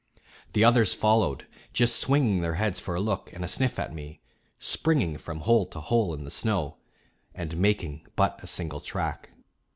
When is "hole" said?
5.41-5.67, 5.79-6.15